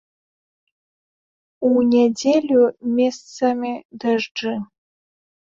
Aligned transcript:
У 1.69 1.71
нядзелю 1.89 2.61
месцамі 2.97 3.71
дажджы. 4.07 4.57